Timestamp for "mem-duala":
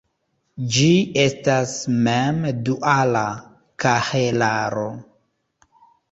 2.07-3.21